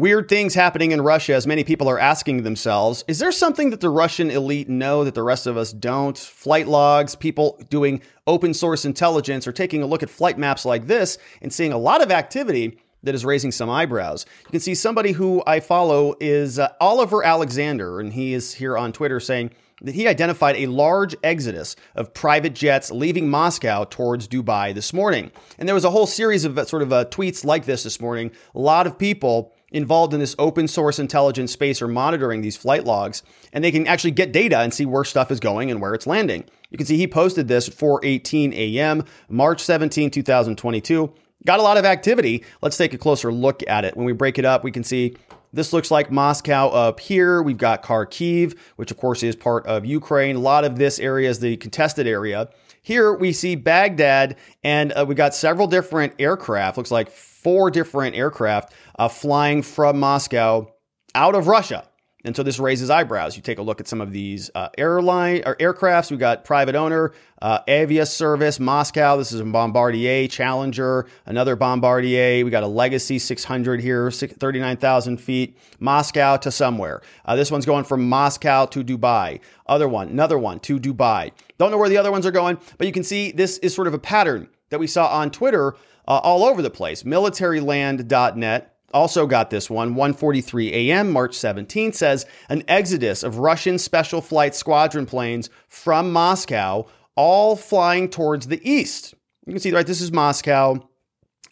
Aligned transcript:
Weird 0.00 0.30
things 0.30 0.54
happening 0.54 0.92
in 0.92 1.02
Russia 1.02 1.34
as 1.34 1.46
many 1.46 1.62
people 1.62 1.86
are 1.86 1.98
asking 1.98 2.42
themselves, 2.42 3.04
is 3.06 3.18
there 3.18 3.30
something 3.30 3.68
that 3.68 3.80
the 3.80 3.90
Russian 3.90 4.30
elite 4.30 4.66
know 4.66 5.04
that 5.04 5.14
the 5.14 5.22
rest 5.22 5.46
of 5.46 5.58
us 5.58 5.74
don't? 5.74 6.16
Flight 6.16 6.66
logs, 6.66 7.14
people 7.14 7.62
doing 7.68 8.00
open 8.26 8.54
source 8.54 8.86
intelligence 8.86 9.46
or 9.46 9.52
taking 9.52 9.82
a 9.82 9.86
look 9.86 10.02
at 10.02 10.08
flight 10.08 10.38
maps 10.38 10.64
like 10.64 10.86
this 10.86 11.18
and 11.42 11.52
seeing 11.52 11.74
a 11.74 11.76
lot 11.76 12.02
of 12.02 12.10
activity 12.10 12.78
that 13.02 13.14
is 13.14 13.26
raising 13.26 13.52
some 13.52 13.68
eyebrows. 13.68 14.24
You 14.44 14.52
can 14.52 14.60
see 14.60 14.74
somebody 14.74 15.12
who 15.12 15.42
I 15.46 15.60
follow 15.60 16.14
is 16.18 16.58
uh, 16.58 16.72
Oliver 16.80 17.22
Alexander, 17.22 18.00
and 18.00 18.14
he 18.14 18.32
is 18.32 18.54
here 18.54 18.78
on 18.78 18.92
Twitter 18.92 19.20
saying, 19.20 19.50
that 19.82 19.94
he 19.94 20.06
identified 20.06 20.56
a 20.56 20.66
large 20.66 21.16
exodus 21.22 21.74
of 21.94 22.12
private 22.12 22.54
jets 22.54 22.90
leaving 22.90 23.30
Moscow 23.30 23.84
towards 23.84 24.28
Dubai 24.28 24.74
this 24.74 24.92
morning. 24.92 25.30
And 25.58 25.66
there 25.66 25.74
was 25.74 25.86
a 25.86 25.90
whole 25.90 26.06
series 26.06 26.44
of 26.44 26.58
uh, 26.58 26.66
sort 26.66 26.82
of 26.82 26.92
uh, 26.92 27.06
tweets 27.06 27.46
like 27.46 27.64
this 27.64 27.82
this 27.82 27.98
morning. 27.98 28.30
A 28.54 28.58
lot 28.58 28.86
of 28.86 28.98
people 28.98 29.54
involved 29.70 30.12
in 30.14 30.20
this 30.20 30.34
open 30.38 30.68
source 30.68 30.98
intelligence 30.98 31.52
space 31.52 31.80
are 31.80 31.88
monitoring 31.88 32.40
these 32.40 32.56
flight 32.56 32.84
logs, 32.84 33.22
and 33.52 33.62
they 33.62 33.70
can 33.70 33.86
actually 33.86 34.10
get 34.10 34.32
data 34.32 34.58
and 34.58 34.74
see 34.74 34.86
where 34.86 35.04
stuff 35.04 35.30
is 35.30 35.40
going 35.40 35.70
and 35.70 35.80
where 35.80 35.94
it's 35.94 36.06
landing. 36.06 36.44
You 36.70 36.78
can 36.78 36.86
see 36.86 36.96
he 36.96 37.06
posted 37.06 37.48
this 37.48 37.68
at 37.68 37.74
4:18 37.74 38.52
a.m. 38.54 39.04
March 39.28 39.60
17, 39.60 40.10
2022. 40.10 41.12
Got 41.46 41.58
a 41.58 41.62
lot 41.62 41.78
of 41.78 41.84
activity. 41.84 42.44
Let's 42.60 42.76
take 42.76 42.92
a 42.92 42.98
closer 42.98 43.32
look 43.32 43.62
at 43.66 43.84
it. 43.84 43.96
When 43.96 44.04
we 44.04 44.12
break 44.12 44.38
it 44.38 44.44
up, 44.44 44.62
we 44.62 44.70
can 44.70 44.84
see 44.84 45.16
this 45.52 45.72
looks 45.72 45.90
like 45.90 46.10
Moscow 46.10 46.68
up 46.68 47.00
here. 47.00 47.42
We've 47.42 47.58
got 47.58 47.82
Kharkiv, 47.82 48.56
which 48.76 48.90
of 48.90 48.96
course 48.96 49.22
is 49.22 49.36
part 49.36 49.66
of 49.66 49.84
Ukraine. 49.84 50.36
A 50.36 50.40
lot 50.40 50.64
of 50.64 50.76
this 50.76 50.98
area 50.98 51.28
is 51.28 51.40
the 51.40 51.56
contested 51.56 52.06
area. 52.06 52.48
Here 52.82 53.12
we 53.12 53.32
see 53.32 53.56
Baghdad, 53.56 54.36
and 54.64 54.92
uh, 54.92 55.04
we 55.06 55.14
got 55.14 55.34
several 55.34 55.66
different 55.66 56.14
aircraft. 56.18 56.78
Looks 56.78 56.90
like 56.90 57.10
four 57.10 57.70
different 57.70 58.16
aircraft 58.16 58.72
uh, 58.98 59.08
flying 59.08 59.62
from 59.62 60.00
Moscow 60.00 60.72
out 61.14 61.34
of 61.34 61.46
Russia. 61.46 61.89
And 62.24 62.36
so 62.36 62.42
this 62.42 62.58
raises 62.58 62.90
eyebrows. 62.90 63.36
You 63.36 63.42
take 63.42 63.58
a 63.58 63.62
look 63.62 63.80
at 63.80 63.88
some 63.88 64.00
of 64.00 64.12
these 64.12 64.50
uh, 64.54 64.68
airline 64.76 65.42
or 65.46 65.56
aircrafts. 65.56 66.10
We 66.10 66.18
got 66.18 66.44
private 66.44 66.74
owner, 66.74 67.12
uh, 67.40 67.60
Aviaservice, 67.66 68.60
Moscow. 68.60 69.16
This 69.16 69.32
is 69.32 69.40
a 69.40 69.44
Bombardier 69.44 70.28
Challenger, 70.28 71.06
another 71.24 71.56
Bombardier. 71.56 72.44
We 72.44 72.50
got 72.50 72.62
a 72.62 72.68
Legacy 72.68 73.18
600 73.18 73.80
here, 73.80 74.10
39,000 74.10 75.16
feet, 75.18 75.56
Moscow 75.78 76.36
to 76.38 76.50
somewhere. 76.50 77.00
Uh, 77.24 77.36
this 77.36 77.50
one's 77.50 77.66
going 77.66 77.84
from 77.84 78.08
Moscow 78.08 78.66
to 78.66 78.84
Dubai. 78.84 79.40
Other 79.66 79.88
one, 79.88 80.08
another 80.08 80.38
one 80.38 80.60
to 80.60 80.78
Dubai. 80.78 81.32
Don't 81.58 81.70
know 81.70 81.78
where 81.78 81.88
the 81.88 81.96
other 81.96 82.10
ones 82.12 82.26
are 82.26 82.30
going, 82.30 82.58
but 82.76 82.86
you 82.86 82.92
can 82.92 83.04
see 83.04 83.32
this 83.32 83.58
is 83.58 83.74
sort 83.74 83.86
of 83.86 83.94
a 83.94 83.98
pattern 83.98 84.48
that 84.68 84.78
we 84.78 84.86
saw 84.86 85.08
on 85.08 85.30
Twitter 85.30 85.74
uh, 86.06 86.18
all 86.18 86.44
over 86.44 86.60
the 86.60 86.70
place. 86.70 87.02
Militaryland.net 87.02 88.76
also 88.92 89.26
got 89.26 89.50
this 89.50 89.70
one 89.70 89.94
1:43 89.94 90.70
a.m. 90.72 91.12
March 91.12 91.32
17th 91.32 91.94
says 91.94 92.26
an 92.48 92.62
exodus 92.68 93.22
of 93.22 93.38
Russian 93.38 93.78
special 93.78 94.20
flight 94.20 94.54
squadron 94.54 95.06
planes 95.06 95.50
from 95.68 96.12
Moscow 96.12 96.86
all 97.16 97.56
flying 97.56 98.08
towards 98.08 98.48
the 98.48 98.60
east. 98.68 99.14
You 99.46 99.52
can 99.52 99.60
see 99.60 99.72
right 99.72 99.86
this 99.86 100.00
is 100.00 100.12
Moscow 100.12 100.76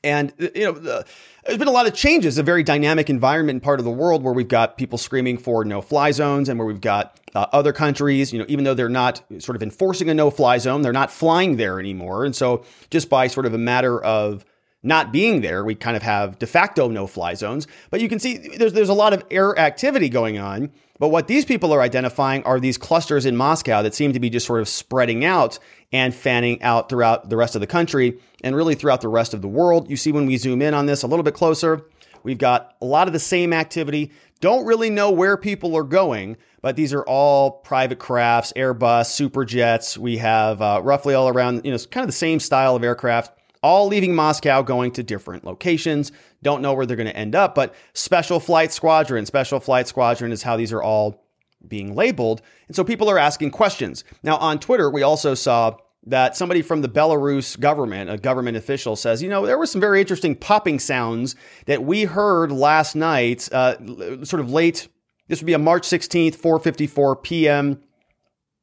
and 0.04 0.32
you 0.38 0.64
know 0.64 0.72
the, 0.72 1.04
there's 1.44 1.58
been 1.58 1.68
a 1.68 1.72
lot 1.72 1.86
of 1.86 1.94
changes, 1.94 2.36
a 2.36 2.42
very 2.42 2.62
dynamic 2.62 3.08
environment 3.08 3.56
in 3.56 3.60
part 3.60 3.80
of 3.80 3.84
the 3.84 3.90
world 3.90 4.22
where 4.22 4.34
we've 4.34 4.48
got 4.48 4.76
people 4.76 4.98
screaming 4.98 5.38
for 5.38 5.64
no 5.64 5.80
fly 5.80 6.10
zones 6.10 6.48
and 6.48 6.58
where 6.58 6.68
we've 6.68 6.80
got 6.80 7.18
uh, 7.34 7.46
other 7.52 7.72
countries, 7.72 8.32
you 8.32 8.38
know, 8.38 8.44
even 8.48 8.64
though 8.64 8.74
they're 8.74 8.90
not 8.90 9.22
sort 9.38 9.56
of 9.56 9.62
enforcing 9.62 10.10
a 10.10 10.14
no 10.14 10.30
fly 10.30 10.58
zone, 10.58 10.82
they're 10.82 10.92
not 10.92 11.10
flying 11.10 11.56
there 11.56 11.80
anymore. 11.80 12.26
And 12.26 12.36
so 12.36 12.64
just 12.90 13.08
by 13.08 13.28
sort 13.28 13.46
of 13.46 13.54
a 13.54 13.58
matter 13.58 14.02
of 14.02 14.44
not 14.88 15.12
being 15.12 15.42
there, 15.42 15.64
we 15.64 15.74
kind 15.74 15.96
of 15.96 16.02
have 16.02 16.38
de 16.38 16.46
facto 16.46 16.88
no 16.88 17.06
fly 17.06 17.34
zones. 17.34 17.66
But 17.90 18.00
you 18.00 18.08
can 18.08 18.18
see 18.18 18.38
there's, 18.38 18.72
there's 18.72 18.88
a 18.88 18.94
lot 18.94 19.12
of 19.12 19.24
air 19.30 19.56
activity 19.58 20.08
going 20.08 20.38
on. 20.38 20.72
But 20.98 21.08
what 21.08 21.28
these 21.28 21.44
people 21.44 21.72
are 21.72 21.80
identifying 21.80 22.42
are 22.42 22.58
these 22.58 22.76
clusters 22.76 23.24
in 23.24 23.36
Moscow 23.36 23.82
that 23.82 23.94
seem 23.94 24.12
to 24.14 24.18
be 24.18 24.30
just 24.30 24.46
sort 24.46 24.60
of 24.60 24.68
spreading 24.68 25.24
out 25.24 25.60
and 25.92 26.12
fanning 26.12 26.60
out 26.62 26.88
throughout 26.88 27.28
the 27.28 27.36
rest 27.36 27.54
of 27.54 27.60
the 27.60 27.68
country 27.68 28.18
and 28.42 28.56
really 28.56 28.74
throughout 28.74 29.00
the 29.00 29.08
rest 29.08 29.32
of 29.32 29.42
the 29.42 29.48
world. 29.48 29.88
You 29.88 29.96
see 29.96 30.10
when 30.10 30.26
we 30.26 30.36
zoom 30.36 30.60
in 30.60 30.74
on 30.74 30.86
this 30.86 31.04
a 31.04 31.06
little 31.06 31.22
bit 31.22 31.34
closer, 31.34 31.84
we've 32.24 32.38
got 32.38 32.74
a 32.82 32.84
lot 32.84 33.06
of 33.06 33.12
the 33.12 33.20
same 33.20 33.52
activity. 33.52 34.10
Don't 34.40 34.66
really 34.66 34.90
know 34.90 35.10
where 35.10 35.36
people 35.36 35.76
are 35.76 35.84
going, 35.84 36.36
but 36.62 36.74
these 36.74 36.92
are 36.92 37.02
all 37.02 37.50
private 37.50 38.00
crafts, 38.00 38.52
Airbus, 38.56 39.06
super 39.06 39.44
jets. 39.44 39.96
We 39.96 40.18
have 40.18 40.60
uh, 40.60 40.80
roughly 40.82 41.14
all 41.14 41.28
around, 41.28 41.64
you 41.64 41.70
know, 41.70 41.78
kind 41.90 42.02
of 42.02 42.08
the 42.08 42.12
same 42.12 42.40
style 42.40 42.74
of 42.74 42.82
aircraft 42.82 43.37
all 43.62 43.86
leaving 43.86 44.14
Moscow 44.14 44.62
going 44.62 44.92
to 44.92 45.02
different 45.02 45.44
locations. 45.44 46.12
Don't 46.42 46.62
know 46.62 46.74
where 46.74 46.86
they're 46.86 46.96
going 46.96 47.08
to 47.08 47.16
end 47.16 47.34
up, 47.34 47.54
but 47.54 47.74
Special 47.92 48.40
Flight 48.40 48.72
Squadron, 48.72 49.26
Special 49.26 49.60
Flight 49.60 49.88
Squadron 49.88 50.32
is 50.32 50.42
how 50.42 50.56
these 50.56 50.72
are 50.72 50.82
all 50.82 51.24
being 51.66 51.94
labeled. 51.94 52.42
And 52.68 52.76
so 52.76 52.84
people 52.84 53.10
are 53.10 53.18
asking 53.18 53.50
questions. 53.50 54.04
Now, 54.22 54.36
on 54.36 54.58
Twitter, 54.58 54.90
we 54.90 55.02
also 55.02 55.34
saw 55.34 55.76
that 56.06 56.36
somebody 56.36 56.62
from 56.62 56.82
the 56.82 56.88
Belarus 56.88 57.58
government, 57.58 58.10
a 58.10 58.16
government 58.16 58.56
official, 58.56 58.96
says, 58.96 59.22
you 59.22 59.28
know, 59.28 59.44
there 59.44 59.58
were 59.58 59.66
some 59.66 59.80
very 59.80 60.00
interesting 60.00 60.34
popping 60.34 60.78
sounds 60.78 61.34
that 61.66 61.82
we 61.82 62.04
heard 62.04 62.52
last 62.52 62.94
night, 62.94 63.48
uh, 63.52 63.76
sort 64.24 64.40
of 64.40 64.50
late. 64.50 64.88
This 65.26 65.40
would 65.40 65.46
be 65.46 65.52
a 65.52 65.58
March 65.58 65.82
16th, 65.86 66.36
4:54 66.36 67.22
p.m. 67.22 67.82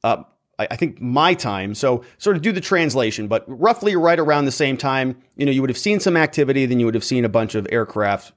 Uh, 0.03 0.23
I 0.57 0.75
think 0.75 1.01
my 1.01 1.33
time. 1.33 1.75
So 1.75 2.03
sort 2.17 2.35
of 2.35 2.41
do 2.41 2.51
the 2.51 2.61
translation, 2.61 3.27
but 3.27 3.43
roughly 3.47 3.95
right 3.95 4.19
around 4.19 4.45
the 4.45 4.51
same 4.51 4.77
time, 4.77 5.17
you 5.35 5.45
know, 5.45 5.51
you 5.51 5.61
would 5.61 5.69
have 5.69 5.77
seen 5.77 5.99
some 5.99 6.15
activity, 6.15 6.65
then 6.65 6.79
you 6.79 6.85
would 6.85 6.95
have 6.95 7.03
seen 7.03 7.25
a 7.25 7.29
bunch 7.29 7.55
of 7.55 7.67
aircraft 7.71 8.31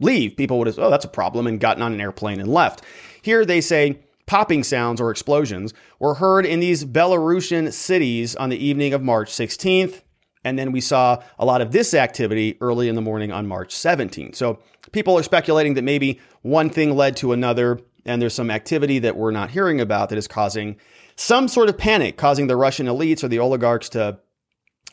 leave. 0.00 0.36
People 0.36 0.58
would 0.58 0.66
have, 0.66 0.78
oh, 0.78 0.90
that's 0.90 1.04
a 1.04 1.08
problem, 1.08 1.46
and 1.46 1.60
gotten 1.60 1.82
on 1.82 1.92
an 1.92 2.00
airplane 2.00 2.40
and 2.40 2.52
left. 2.52 2.82
Here 3.22 3.44
they 3.44 3.60
say 3.60 4.00
popping 4.26 4.62
sounds 4.64 5.00
or 5.00 5.10
explosions 5.10 5.74
were 5.98 6.14
heard 6.14 6.46
in 6.46 6.60
these 6.60 6.84
Belarusian 6.84 7.72
cities 7.72 8.36
on 8.36 8.48
the 8.48 8.64
evening 8.64 8.94
of 8.94 9.02
March 9.02 9.30
16th. 9.30 10.02
And 10.44 10.58
then 10.58 10.72
we 10.72 10.80
saw 10.80 11.22
a 11.38 11.44
lot 11.44 11.60
of 11.60 11.72
this 11.72 11.92
activity 11.94 12.56
early 12.60 12.88
in 12.88 12.94
the 12.94 13.02
morning 13.02 13.30
on 13.30 13.46
March 13.46 13.74
17th. 13.74 14.34
So 14.36 14.58
people 14.92 15.18
are 15.18 15.22
speculating 15.22 15.74
that 15.74 15.82
maybe 15.82 16.20
one 16.42 16.70
thing 16.70 16.96
led 16.96 17.16
to 17.18 17.32
another, 17.32 17.80
and 18.06 18.22
there's 18.22 18.32
some 18.32 18.50
activity 18.50 19.00
that 19.00 19.16
we're 19.16 19.32
not 19.32 19.50
hearing 19.50 19.80
about 19.80 20.08
that 20.08 20.16
is 20.16 20.26
causing 20.26 20.76
some 21.20 21.48
sort 21.48 21.68
of 21.68 21.76
panic 21.76 22.16
causing 22.16 22.46
the 22.46 22.56
Russian 22.56 22.86
elites 22.86 23.22
or 23.22 23.28
the 23.28 23.38
oligarchs 23.38 23.90
to 23.90 24.18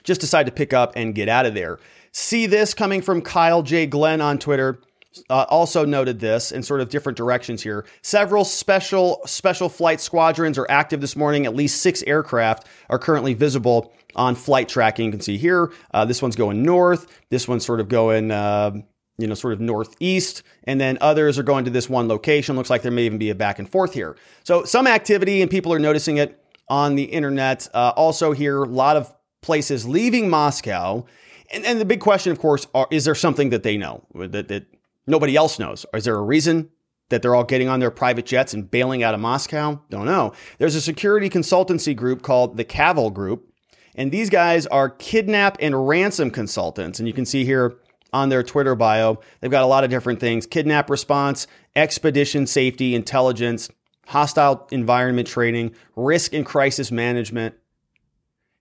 just 0.04 0.20
decide 0.20 0.46
to 0.46 0.52
pick 0.52 0.74
up 0.74 0.92
and 0.98 1.16
get 1.16 1.30
out 1.30 1.46
of 1.46 1.54
there. 1.54 1.80
See 2.12 2.48
this 2.48 2.74
coming 2.74 3.02
from 3.02 3.22
Kyle 3.22 3.64
J. 3.64 3.86
Glenn 3.86 4.20
on 4.20 4.38
Twitter. 4.38 4.82
Uh, 5.30 5.46
also 5.48 5.86
noted 5.86 6.20
this 6.20 6.52
in 6.52 6.64
sort 6.64 6.82
of 6.82 6.90
different 6.90 7.18
directions 7.18 7.64
here. 7.64 7.86
Several 8.02 8.44
special 8.44 9.22
special 9.26 9.70
flight 9.70 10.02
squadrons 10.02 10.58
are 10.58 10.68
active 10.70 11.00
this 11.00 11.16
morning. 11.16 11.46
At 11.46 11.56
least 11.56 11.82
six 11.82 12.04
aircraft 12.04 12.68
are 12.90 13.00
currently 13.00 13.34
visible 13.34 13.94
on 14.16 14.36
flight 14.36 14.68
tracking. 14.68 15.06
You 15.06 15.12
can 15.12 15.22
see 15.22 15.38
here. 15.38 15.72
Uh, 15.94 16.04
this 16.04 16.22
one's 16.22 16.36
going 16.36 16.62
north. 16.62 17.08
This 17.30 17.48
one's 17.48 17.66
sort 17.66 17.80
of 17.80 17.88
going 17.88 18.32
uh, 18.32 18.72
you 19.18 19.28
know, 19.28 19.34
sort 19.34 19.54
of 19.54 19.60
northeast, 19.60 20.44
and 20.66 20.80
then 20.80 20.98
others 21.02 21.40
are 21.40 21.44
going 21.44 21.66
to 21.66 21.72
this 21.72 21.90
one 21.90 22.08
location. 22.08 22.56
Looks 22.56 22.70
like 22.70 22.84
there 22.84 22.92
may 22.92 23.06
even 23.06 23.18
be 23.18 23.30
a 23.30 23.36
back 23.36 23.60
and 23.60 23.70
forth 23.70 23.94
here. 23.94 24.16
So 24.44 24.64
some 24.64 24.88
activity, 24.88 25.42
and 25.42 25.50
people 25.50 25.74
are 25.74 25.80
noticing 25.80 26.18
it 26.18 26.40
on 26.70 26.96
the 26.96 27.04
internet. 27.04 27.68
Uh, 27.74 27.94
also, 27.96 28.32
here 28.32 28.64
a 28.64 28.68
lot 28.68 28.96
of 28.96 29.14
places 29.42 29.88
leaving 29.88 30.30
Moscow, 30.30 31.06
and, 31.52 31.66
and 31.66 31.80
the 31.80 31.86
big 31.86 32.00
question, 32.00 32.32
of 32.32 32.40
course, 32.40 32.68
are, 32.76 32.88
is 32.92 33.06
there 33.06 33.16
something 33.16 33.50
that 33.50 33.64
they 33.64 33.78
know 33.78 34.04
that, 34.14 34.50
that 34.50 34.66
nobody 35.08 35.36
else 35.36 35.60
knows? 35.60 35.86
Is 35.94 36.04
there 36.04 36.16
a 36.16 36.22
reason 36.22 36.70
that 37.10 37.22
they're 37.22 37.36
all 37.36 37.46
getting 37.46 37.70
on 37.70 37.80
their 37.80 37.92
private 37.92 38.26
jets 38.26 38.54
and 38.54 38.70
bailing 38.70 39.02
out 39.02 39.14
of 39.14 39.20
Moscow? 39.20 39.82
Don't 39.90 40.06
know. 40.06 40.34
There's 40.58 40.76
a 40.76 40.82
security 40.82 41.30
consultancy 41.30 41.96
group 41.96 42.22
called 42.22 42.58
the 42.58 42.66
Cavil 42.66 43.10
Group, 43.10 43.52
and 43.96 44.12
these 44.12 44.30
guys 44.30 44.68
are 44.68 44.90
kidnap 44.90 45.58
and 45.60 45.88
ransom 45.88 46.30
consultants, 46.30 47.00
and 47.00 47.08
you 47.08 47.14
can 47.14 47.26
see 47.26 47.46
here 47.46 47.78
on 48.14 48.30
their 48.30 48.44
Twitter 48.44 48.76
bio. 48.76 49.20
They've 49.40 49.52
got 49.52 49.64
a 49.64 49.68
lot 49.68 49.84
of 49.84 49.90
different 49.90 50.20
things 50.20 50.46
kidnap 50.46 50.90
response, 50.90 51.48
expedition 51.76 52.48
safety, 52.48 52.96
intelligence, 52.96 53.70
hostile 54.08 54.68
environment 54.72 55.28
training, 55.28 55.76
risk 55.96 56.34
and 56.34 56.46
crisis 56.46 56.92
management. 56.92 57.56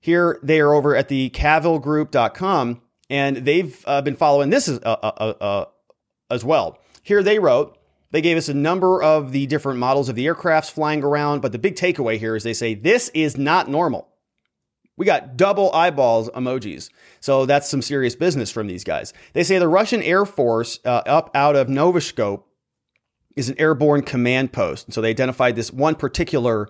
Here 0.01 0.39
they 0.43 0.61
are 0.61 0.75
over 0.75 0.95
at 0.95 1.09
the 1.09 1.31
cavilgroup.com 1.31 2.83
and 3.09 3.37
they've 3.39 3.85
uh, 3.87 4.03
been 4.03 4.17
following 4.17 4.51
this 4.51 4.69
as, 4.69 4.79
uh, 4.79 4.97
uh, 5.03 5.13
uh, 5.19 5.45
uh, 5.45 5.65
as 6.31 6.45
well. 6.45 6.79
Here 7.03 7.23
they 7.23 7.39
wrote, 7.39 7.79
they 8.11 8.21
gave 8.21 8.37
us 8.37 8.49
a 8.49 8.55
number 8.55 9.03
of 9.03 9.33
the 9.33 9.47
different 9.47 9.79
models 9.79 10.09
of 10.09 10.17
the 10.17 10.27
aircrafts 10.27 10.71
flying 10.71 11.03
around, 11.05 11.43
but 11.43 11.53
the 11.53 11.59
big 11.59 11.77
takeaway 11.77 12.19
here 12.19 12.37
is 12.37 12.43
they 12.43 12.55
say 12.55 12.75
this 12.75 13.09
is 13.11 13.37
not 13.37 13.69
normal. 13.69 14.09
We 14.97 15.05
got 15.05 15.37
double 15.37 15.73
eyeballs 15.73 16.31
emojis. 16.31 16.91
So 17.21 17.47
that's 17.47 17.69
some 17.69 17.83
serious 17.83 18.15
business 18.17 18.51
from 18.51 18.67
these 18.67 18.85
guys. 18.85 19.13
They 19.35 19.45
say 19.45 19.59
the 19.59 19.69
Russian 19.69 20.03
Air 20.03 20.25
Force 20.25 20.81
uh, 20.85 21.03
up 21.07 21.31
out 21.35 21.57
of 21.57 21.69
Novichok 21.69 22.43
is 23.37 23.49
an 23.51 23.61
airborne 23.61 24.03
command 24.03 24.53
post. 24.53 24.87
And 24.87 24.95
so 24.95 25.01
they 25.01 25.11
identified 25.11 25.57
this 25.57 25.73
one 25.73 25.95
particular 25.95 26.69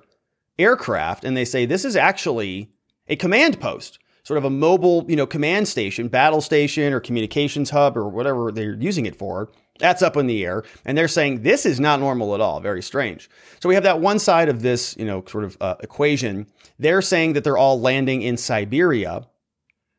aircraft 0.58 1.24
and 1.24 1.36
they 1.36 1.44
say 1.44 1.64
this 1.66 1.84
is 1.84 1.94
actually 1.94 2.70
a 3.06 3.14
command 3.14 3.60
post, 3.60 4.00
sort 4.24 4.38
of 4.38 4.44
a 4.44 4.50
mobile, 4.50 5.04
you 5.08 5.14
know, 5.14 5.26
command 5.26 5.68
station, 5.68 6.08
battle 6.08 6.40
station 6.40 6.92
or 6.92 6.98
communications 6.98 7.70
hub 7.70 7.96
or 7.96 8.08
whatever 8.08 8.50
they're 8.50 8.74
using 8.74 9.06
it 9.06 9.14
for 9.14 9.48
That's 9.78 10.02
up 10.02 10.16
in 10.16 10.26
the 10.26 10.44
air. 10.44 10.64
And 10.84 10.96
they're 10.96 11.08
saying 11.08 11.42
this 11.42 11.66
is 11.66 11.78
not 11.80 12.00
normal 12.00 12.34
at 12.34 12.40
all. 12.40 12.60
Very 12.60 12.82
strange. 12.82 13.28
So 13.60 13.68
we 13.68 13.74
have 13.74 13.84
that 13.84 14.00
one 14.00 14.18
side 14.18 14.48
of 14.48 14.62
this, 14.62 14.96
you 14.98 15.04
know, 15.04 15.24
sort 15.26 15.44
of 15.44 15.56
uh, 15.60 15.76
equation. 15.80 16.46
They're 16.78 17.02
saying 17.02 17.34
that 17.34 17.44
they're 17.44 17.58
all 17.58 17.80
landing 17.80 18.22
in 18.22 18.36
Siberia, 18.36 19.26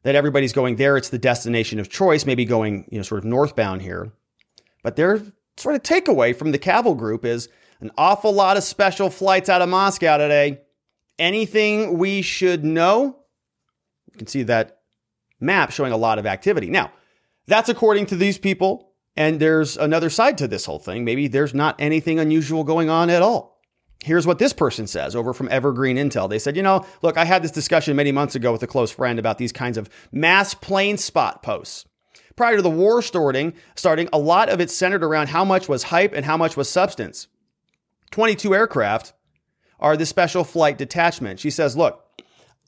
that 0.04 0.16
everybody's 0.16 0.54
going 0.54 0.78
there. 0.78 0.98
It's 0.98 1.10
the 1.10 1.20
destination 1.20 1.80
of 1.80 1.90
choice, 1.90 2.26
maybe 2.26 2.46
going, 2.46 2.88
you 2.92 2.98
know, 2.98 3.04
sort 3.04 3.20
of 3.20 3.26
northbound 3.26 3.82
here. 3.82 4.12
But 4.84 4.96
their 4.96 5.22
sort 5.58 5.76
of 5.76 5.84
takeaway 5.84 6.36
from 6.36 6.52
the 6.52 6.60
Cavill 6.60 6.98
group 6.98 7.26
is 7.26 7.50
an 7.82 7.92
awful 7.98 8.32
lot 8.32 8.58
of 8.58 8.64
special 8.64 9.10
flights 9.10 9.50
out 9.50 9.62
of 9.62 9.70
Moscow 9.70 10.18
today. 10.18 10.62
Anything 11.20 11.98
we 11.98 12.22
should 12.22 12.64
know? 12.64 13.18
You 14.12 14.18
can 14.18 14.28
see 14.28 14.44
that 14.44 14.82
map 15.40 15.72
showing 15.72 15.92
a 15.92 15.98
lot 15.98 16.20
of 16.20 16.26
activity. 16.26 16.70
Now, 16.70 16.92
that's 17.48 17.70
according 17.70 18.08
to 18.08 18.16
these 18.16 18.38
people. 18.38 18.92
And 19.18 19.40
there's 19.40 19.76
another 19.76 20.12
side 20.12 20.38
to 20.38 20.48
this 20.48 20.66
whole 20.66 20.78
thing. 20.78 21.04
Maybe 21.04 21.28
there's 21.28 21.54
not 21.54 21.76
anything 21.80 22.20
unusual 22.20 22.64
going 22.64 22.90
on 22.90 23.10
at 23.10 23.24
all. 23.24 23.60
Here's 24.04 24.28
what 24.28 24.38
this 24.38 24.54
person 24.54 24.86
says 24.86 25.16
over 25.16 25.34
from 25.34 25.50
Evergreen 25.50 25.98
Intel. 25.98 26.30
They 26.30 26.38
said, 26.38 26.56
you 26.56 26.62
know, 26.62 26.86
look, 27.02 27.18
I 27.18 27.26
had 27.26 27.44
this 27.44 27.52
discussion 27.52 27.96
many 27.96 28.12
months 28.12 28.36
ago 28.36 28.52
with 28.52 28.62
a 28.62 28.68
close 28.68 28.92
friend 28.92 29.18
about 29.18 29.40
these 29.40 29.52
kinds 29.52 29.76
of 29.76 29.90
mass 30.12 30.54
plane 30.54 30.98
spot 30.98 31.42
posts. 31.42 31.86
Prior 32.36 32.58
to 32.58 32.62
the 32.62 32.70
war 32.70 33.02
starting, 33.02 33.54
starting, 33.76 34.08
a 34.14 34.20
lot 34.20 34.50
of 34.50 34.62
it 34.62 34.70
centered 34.70 35.04
around 35.04 35.30
how 35.30 35.44
much 35.44 35.68
was 35.68 35.84
hype 35.84 36.14
and 36.14 36.24
how 36.24 36.38
much 36.38 36.56
was 36.56 36.70
substance. 36.70 37.28
22 38.12 38.54
aircraft 38.54 39.14
are 39.80 39.98
the 39.98 40.06
special 40.06 40.44
flight 40.44 40.78
detachment. 40.78 41.40
She 41.40 41.50
says, 41.50 41.76
look, 41.76 42.04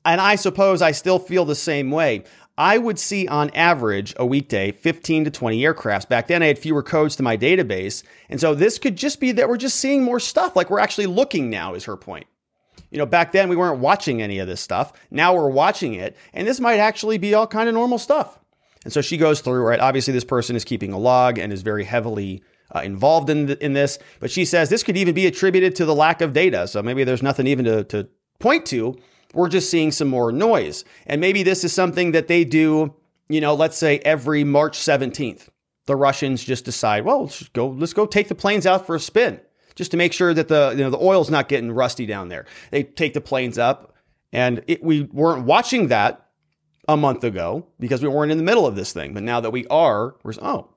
and 0.04 0.20
I 0.20 0.34
suppose 0.34 0.82
I 0.82 0.90
still 0.90 1.20
feel 1.20 1.44
the 1.44 1.54
same 1.54 1.92
way. 1.92 2.24
I 2.60 2.76
would 2.76 2.98
see 2.98 3.26
on 3.26 3.48
average 3.54 4.12
a 4.18 4.26
weekday 4.26 4.70
15 4.70 5.24
to 5.24 5.30
20 5.30 5.62
aircrafts. 5.62 6.06
Back 6.06 6.26
then, 6.26 6.42
I 6.42 6.48
had 6.48 6.58
fewer 6.58 6.82
codes 6.82 7.16
to 7.16 7.22
my 7.22 7.34
database. 7.34 8.02
And 8.28 8.38
so 8.38 8.54
this 8.54 8.78
could 8.78 8.96
just 8.96 9.18
be 9.18 9.32
that 9.32 9.48
we're 9.48 9.56
just 9.56 9.78
seeing 9.78 10.04
more 10.04 10.20
stuff. 10.20 10.54
Like 10.54 10.68
we're 10.68 10.78
actually 10.78 11.06
looking 11.06 11.48
now, 11.48 11.72
is 11.72 11.84
her 11.84 11.96
point. 11.96 12.26
You 12.90 12.98
know, 12.98 13.06
back 13.06 13.32
then 13.32 13.48
we 13.48 13.56
weren't 13.56 13.80
watching 13.80 14.20
any 14.20 14.40
of 14.40 14.46
this 14.46 14.60
stuff. 14.60 14.92
Now 15.10 15.34
we're 15.34 15.48
watching 15.48 15.94
it. 15.94 16.18
And 16.34 16.46
this 16.46 16.60
might 16.60 16.76
actually 16.76 17.16
be 17.16 17.32
all 17.32 17.46
kind 17.46 17.66
of 17.66 17.74
normal 17.74 17.96
stuff. 17.96 18.38
And 18.84 18.92
so 18.92 19.00
she 19.00 19.16
goes 19.16 19.40
through, 19.40 19.62
right? 19.62 19.80
Obviously, 19.80 20.12
this 20.12 20.24
person 20.24 20.54
is 20.54 20.62
keeping 20.62 20.92
a 20.92 20.98
log 20.98 21.38
and 21.38 21.54
is 21.54 21.62
very 21.62 21.84
heavily 21.84 22.42
uh, 22.76 22.80
involved 22.80 23.30
in, 23.30 23.48
in 23.52 23.72
this. 23.72 23.98
But 24.20 24.30
she 24.30 24.44
says 24.44 24.68
this 24.68 24.82
could 24.82 24.98
even 24.98 25.14
be 25.14 25.26
attributed 25.26 25.76
to 25.76 25.86
the 25.86 25.94
lack 25.94 26.20
of 26.20 26.34
data. 26.34 26.68
So 26.68 26.82
maybe 26.82 27.04
there's 27.04 27.22
nothing 27.22 27.46
even 27.46 27.64
to, 27.64 27.84
to 27.84 28.08
point 28.38 28.66
to 28.66 28.98
we're 29.34 29.48
just 29.48 29.70
seeing 29.70 29.92
some 29.92 30.08
more 30.08 30.32
noise. 30.32 30.84
And 31.06 31.20
maybe 31.20 31.42
this 31.42 31.64
is 31.64 31.72
something 31.72 32.12
that 32.12 32.28
they 32.28 32.44
do, 32.44 32.94
you 33.28 33.40
know, 33.40 33.54
let's 33.54 33.76
say 33.76 33.98
every 34.00 34.44
March 34.44 34.78
17th. 34.78 35.48
The 35.86 35.96
Russians 35.96 36.44
just 36.44 36.64
decide, 36.64 37.04
well, 37.04 37.22
let's 37.22 37.48
go, 37.48 37.68
let's 37.68 37.92
go 37.92 38.06
take 38.06 38.28
the 38.28 38.34
planes 38.34 38.66
out 38.66 38.86
for 38.86 38.94
a 38.94 39.00
spin 39.00 39.40
just 39.74 39.90
to 39.92 39.96
make 39.96 40.12
sure 40.12 40.32
that 40.34 40.48
the, 40.48 40.70
you 40.76 40.84
know, 40.84 40.90
the 40.90 40.98
oil's 40.98 41.30
not 41.30 41.48
getting 41.48 41.72
rusty 41.72 42.06
down 42.06 42.28
there. 42.28 42.46
They 42.70 42.84
take 42.84 43.14
the 43.14 43.20
planes 43.20 43.58
up 43.58 43.94
and 44.32 44.62
it, 44.66 44.82
we 44.82 45.02
weren't 45.04 45.46
watching 45.46 45.88
that 45.88 46.28
a 46.86 46.96
month 46.96 47.24
ago 47.24 47.66
because 47.78 48.02
we 48.02 48.08
weren't 48.08 48.32
in 48.32 48.38
the 48.38 48.44
middle 48.44 48.66
of 48.66 48.76
this 48.76 48.92
thing. 48.92 49.14
But 49.14 49.22
now 49.22 49.40
that 49.40 49.50
we 49.50 49.66
are, 49.66 50.16
we're, 50.22 50.34
oh, 50.42 50.68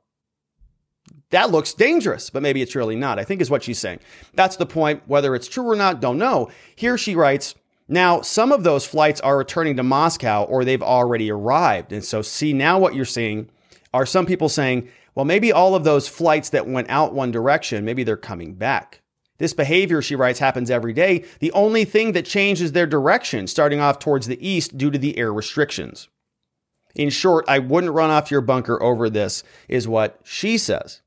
that 1.31 1.51
looks 1.51 1.73
dangerous, 1.73 2.29
but 2.29 2.43
maybe 2.43 2.61
it's 2.61 2.75
really 2.75 2.95
not, 2.95 3.19
I 3.19 3.23
think 3.23 3.41
is 3.41 3.49
what 3.49 3.63
she's 3.63 3.79
saying. 3.79 3.99
That's 4.35 4.55
the 4.55 4.65
point. 4.65 5.03
Whether 5.07 5.35
it's 5.35 5.47
true 5.47 5.69
or 5.69 5.75
not, 5.75 5.99
don't 5.99 6.17
know. 6.17 6.49
Here 6.75 6.97
she 6.97 7.15
writes, 7.15 7.55
now, 7.93 8.21
some 8.21 8.51
of 8.51 8.63
those 8.63 8.85
flights 8.85 9.21
are 9.21 9.37
returning 9.37 9.77
to 9.77 9.83
Moscow 9.83 10.43
or 10.43 10.65
they've 10.65 10.81
already 10.81 11.31
arrived. 11.31 11.93
And 11.93 12.03
so, 12.03 12.21
see, 12.21 12.51
now 12.51 12.79
what 12.79 12.95
you're 12.95 13.05
seeing 13.05 13.49
are 13.93 14.05
some 14.05 14.25
people 14.25 14.49
saying, 14.49 14.89
well, 15.15 15.25
maybe 15.25 15.51
all 15.51 15.75
of 15.75 15.83
those 15.83 16.07
flights 16.07 16.49
that 16.49 16.67
went 16.67 16.89
out 16.89 17.13
one 17.13 17.31
direction, 17.31 17.85
maybe 17.85 18.03
they're 18.03 18.17
coming 18.17 18.55
back. 18.55 19.01
This 19.37 19.53
behavior, 19.53 20.01
she 20.01 20.15
writes, 20.15 20.39
happens 20.39 20.71
every 20.71 20.93
day. 20.93 21.25
The 21.39 21.51
only 21.51 21.85
thing 21.85 22.13
that 22.13 22.25
changes 22.25 22.71
their 22.71 22.87
direction, 22.87 23.47
starting 23.47 23.79
off 23.79 23.99
towards 23.99 24.27
the 24.27 24.47
east 24.47 24.77
due 24.77 24.91
to 24.91 24.97
the 24.97 25.17
air 25.17 25.33
restrictions. 25.33 26.07
In 26.95 27.09
short, 27.09 27.45
I 27.47 27.59
wouldn't 27.59 27.93
run 27.93 28.09
off 28.09 28.31
your 28.31 28.41
bunker 28.41 28.81
over 28.81 29.09
this, 29.09 29.43
is 29.67 29.87
what 29.87 30.19
she 30.23 30.57
says. 30.57 31.01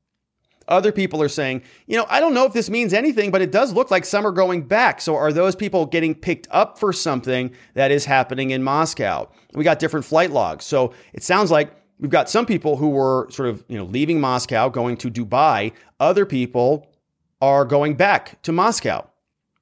Other 0.67 0.91
people 0.91 1.21
are 1.21 1.29
saying, 1.29 1.63
you 1.85 1.95
know, 1.95 2.05
I 2.09 2.19
don't 2.19 2.33
know 2.33 2.45
if 2.45 2.53
this 2.53 2.69
means 2.69 2.93
anything, 2.93 3.31
but 3.31 3.41
it 3.41 3.51
does 3.51 3.73
look 3.73 3.89
like 3.89 4.05
some 4.05 4.27
are 4.27 4.31
going 4.31 4.63
back. 4.63 4.99
So 4.99 5.15
are 5.15 5.31
those 5.31 5.55
people 5.55 5.85
getting 5.85 6.13
picked 6.13 6.47
up 6.51 6.77
for 6.77 6.91
something 6.91 7.51
that 7.73 7.91
is 7.91 8.05
happening 8.05 8.51
in 8.51 8.63
Moscow? 8.63 9.29
We 9.53 9.63
got 9.63 9.79
different 9.79 10.05
flight 10.05 10.31
logs. 10.31 10.65
So 10.65 10.93
it 11.13 11.23
sounds 11.23 11.51
like 11.51 11.71
we've 11.99 12.11
got 12.11 12.29
some 12.29 12.45
people 12.45 12.77
who 12.77 12.89
were 12.89 13.27
sort 13.31 13.49
of, 13.49 13.63
you 13.69 13.77
know, 13.77 13.85
leaving 13.85 14.19
Moscow, 14.19 14.67
going 14.67 14.97
to 14.97 15.09
Dubai. 15.09 15.71
Other 15.99 16.25
people 16.25 16.91
are 17.41 17.63
going 17.63 17.95
back 17.95 18.41
to 18.43 18.51
Moscow. 18.51 19.07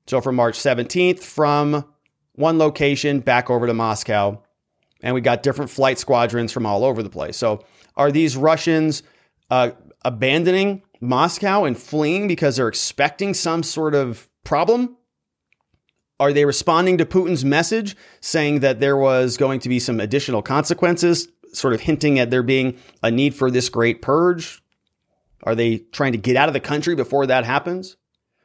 So 0.07 0.22
from 0.22 0.36
March 0.36 0.57
17th, 0.57 1.19
from 1.19 1.86
one 2.34 2.57
location 2.57 3.19
back 3.19 3.50
over 3.50 3.68
to 3.68 3.74
Moscow. 3.74 4.42
And 5.02 5.13
we 5.13 5.22
got 5.22 5.44
different 5.44 5.72
flight 5.72 6.00
squadrons 6.00 6.52
from 6.52 6.66
all 6.66 6.84
over 6.84 7.04
the 7.04 7.10
place. 7.10 7.38
So 7.38 7.63
are 7.96 8.12
these 8.12 8.36
Russians 8.36 9.04
uh, 9.50 9.72
abandoning 10.04 10.81
Moscow 11.01 11.63
and 11.63 11.77
fleeing 11.77 12.27
because 12.27 12.57
they're 12.57 12.68
expecting 12.68 13.33
some 13.33 13.63
sort 13.63 13.95
of 13.95 14.30
problem? 14.44 14.97
Are 16.19 16.31
they 16.31 16.45
responding 16.45 16.97
to 16.97 17.06
Putin's 17.06 17.44
message 17.44 17.95
saying 18.21 18.62
that 18.62 18.80
there 18.80 18.95
was 18.95 19.36
going 19.38 19.59
to 19.62 19.69
be 19.69 19.80
some 19.80 20.00
additional 20.00 20.42
consequences, 20.42 21.27
sort 21.51 21.74
of 21.74 21.81
hinting 21.81 22.19
at 22.19 22.31
there 22.31 22.44
being 22.44 22.77
a 23.03 23.12
need 23.12 23.36
for 23.36 23.51
this 23.51 23.68
great 23.68 24.01
purge? 24.01 24.62
Are 25.44 25.56
they 25.56 25.80
trying 25.80 26.13
to 26.13 26.18
get 26.18 26.38
out 26.38 26.47
of 26.50 26.53
the 26.53 26.59
country 26.59 26.95
before 26.95 27.25
that 27.27 27.44
happens? 27.44 27.97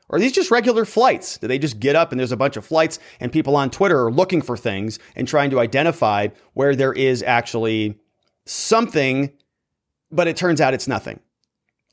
Or 0.08 0.16
are 0.16 0.20
these 0.20 0.32
just 0.32 0.50
regular 0.50 0.84
flights? 0.84 1.38
Do 1.38 1.46
they 1.46 1.58
just 1.58 1.78
get 1.78 1.94
up 1.94 2.10
and 2.10 2.18
there's 2.18 2.32
a 2.32 2.36
bunch 2.36 2.56
of 2.56 2.66
flights 2.66 2.98
and 3.20 3.32
people 3.32 3.54
on 3.54 3.70
Twitter 3.70 4.04
are 4.04 4.10
looking 4.10 4.42
for 4.42 4.56
things 4.56 4.98
and 5.14 5.28
trying 5.28 5.50
to 5.50 5.60
identify 5.60 6.28
where 6.54 6.74
there 6.74 6.92
is 6.92 7.22
actually 7.22 7.96
something, 8.44 9.32
but 10.10 10.26
it 10.26 10.36
turns 10.36 10.60
out 10.60 10.74
it's 10.74 10.88
nothing? 10.88 11.20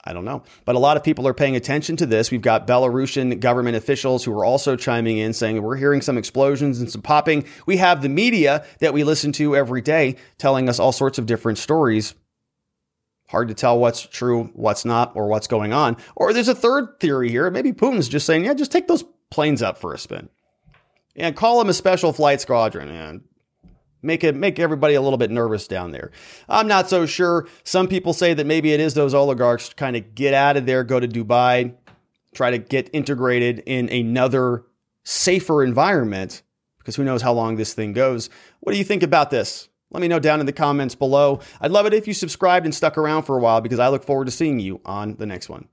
I 0.08 0.14
don't 0.14 0.24
know. 0.24 0.42
But 0.64 0.78
a 0.78 0.80
lot 0.80 0.96
of 0.96 1.04
people 1.04 1.28
are 1.28 1.34
paying 1.34 1.58
attention 1.58 1.98
to 1.98 2.06
this. 2.06 2.32
We've 2.32 2.42
got 2.42 2.66
Belarusian 2.66 3.42
government 3.42 3.76
officials 3.76 4.24
who 4.24 4.32
are 4.32 4.46
also 4.46 4.78
chiming 4.78 5.18
in 5.18 5.34
saying 5.34 5.62
we're 5.62 5.76
hearing 5.76 6.02
some 6.02 6.18
explosions 6.18 6.80
and 6.80 6.90
some 6.90 7.02
popping. 7.02 7.44
We 7.66 7.76
have 7.78 8.02
the 8.02 8.08
media 8.08 8.66
that 8.80 8.94
we 8.94 9.04
listen 9.04 9.34
to 9.34 9.54
every 9.54 9.82
day 9.82 10.16
telling 10.38 10.70
us 10.70 10.80
all 10.80 10.94
sorts 10.94 11.18
of 11.18 11.26
different 11.26 11.58
stories. 11.58 12.16
Hard 13.28 13.50
to 13.50 13.54
tell 13.54 13.78
what's 13.78 14.02
true, 14.08 14.50
what's 14.54 14.86
not, 14.86 15.12
or 15.14 15.28
what's 15.28 15.48
going 15.48 15.74
on. 15.74 15.98
Or 16.16 16.32
there's 16.32 16.48
a 16.48 16.56
third 16.56 17.02
theory 17.02 17.30
here. 17.30 17.52
Maybe 17.52 17.74
Putin's 17.74 18.08
just 18.08 18.26
saying, 18.26 18.46
yeah, 18.46 18.54
just 18.54 18.72
take 18.72 18.88
those 18.88 19.04
planes 19.30 19.62
up 19.62 19.78
for 19.78 19.94
a 19.94 19.98
spin. 19.98 20.30
And 21.18 21.36
call 21.36 21.60
them 21.60 21.68
a 21.68 21.74
special 21.74 22.14
flight 22.14 22.40
squadron. 22.40 22.90
And 22.90 23.24
make 24.08 24.24
it 24.24 24.36
make 24.36 24.58
everybody 24.58 24.96
a 24.96 25.02
little 25.02 25.18
bit 25.18 25.30
nervous 25.30 25.68
down 25.68 25.92
there. 25.92 26.12
I'm 26.50 26.68
not 26.68 26.90
so 26.90 27.06
sure. 27.06 27.48
Some 27.64 27.88
people 27.88 28.14
say 28.14 28.34
that 28.34 28.48
maybe 28.48 28.74
it 28.74 28.80
is 28.80 28.96
those 28.96 29.14
oligarchs 29.14 29.74
kind 29.74 29.96
of 29.96 30.16
get 30.16 30.34
out 30.34 30.58
of 30.58 30.66
there, 30.66 30.84
go 30.84 31.00
to 31.00 31.08
Dubai, 31.08 31.76
try 32.34 32.50
to 32.50 32.58
get 32.58 32.90
integrated 32.94 33.60
in 33.66 33.90
another 33.90 34.64
safer 35.04 35.64
environment 35.64 36.42
because 36.80 36.96
who 36.96 37.04
knows 37.04 37.22
how 37.22 37.34
long 37.34 37.58
this 37.58 37.74
thing 37.74 37.94
goes. 37.94 38.30
What 38.62 38.72
do 38.72 38.78
you 38.78 38.84
think 38.84 39.04
about 39.04 39.30
this? 39.30 39.70
Let 39.92 40.02
me 40.02 40.08
know 40.08 40.20
down 40.20 40.40
in 40.40 40.46
the 40.46 40.54
comments 40.54 40.96
below. 40.96 41.40
I'd 41.62 41.72
love 41.72 41.86
it 41.86 41.94
if 41.94 42.08
you 42.08 42.14
subscribed 42.14 42.66
and 42.66 42.76
stuck 42.76 42.98
around 42.98 43.24
for 43.24 43.38
a 43.38 43.42
while 43.42 43.62
because 43.62 43.80
I 43.80 43.88
look 43.88 44.04
forward 44.04 44.26
to 44.26 44.32
seeing 44.32 44.60
you 44.60 44.82
on 44.86 45.16
the 45.16 45.26
next 45.26 45.50
one. 45.50 45.68